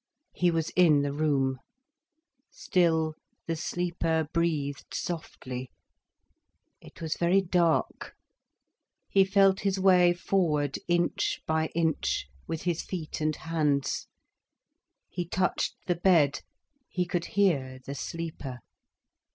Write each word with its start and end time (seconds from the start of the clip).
He 0.33 0.49
was 0.49 0.71
in 0.71 1.03
the 1.03 1.13
room. 1.13 1.59
Still 2.49 3.13
the 3.45 3.55
sleeper 3.55 4.27
breathed 4.33 4.95
softly. 4.95 5.69
It 6.81 7.03
was 7.03 7.17
very 7.17 7.39
dark. 7.41 8.15
He 9.09 9.23
felt 9.23 9.59
his 9.59 9.79
way 9.79 10.11
forward 10.15 10.79
inch 10.87 11.41
by 11.45 11.67
inch, 11.75 12.25
with 12.47 12.63
his 12.63 12.81
feet 12.81 13.21
and 13.21 13.35
hands. 13.35 14.07
He 15.07 15.23
touched 15.27 15.75
the 15.85 15.97
bed, 15.97 16.41
he 16.89 17.05
could 17.05 17.25
hear 17.37 17.77
the 17.85 17.93
sleeper. 17.93 18.57